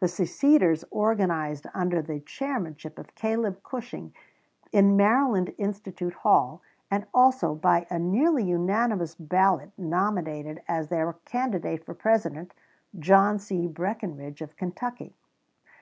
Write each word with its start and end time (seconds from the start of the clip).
The 0.00 0.06
seceders 0.08 0.84
organized, 0.90 1.66
under 1.72 2.02
the 2.02 2.20
chairmanship 2.20 2.98
of 2.98 3.14
Caleb 3.14 3.62
Cushing, 3.62 4.12
in 4.70 4.98
Maryland 4.98 5.54
Institute 5.56 6.12
Hall, 6.12 6.60
and 6.90 7.06
also 7.14 7.54
by 7.54 7.86
a 7.88 7.98
nearly 7.98 8.44
unanimous 8.44 9.14
ballot 9.14 9.70
nominated 9.78 10.60
as 10.68 10.88
their 10.90 11.14
candidate 11.24 11.86
for 11.86 11.94
President, 11.94 12.52
John 12.98 13.38
C. 13.38 13.66
Breckinridge, 13.66 14.42
of 14.42 14.58
Kentucky. 14.58 15.14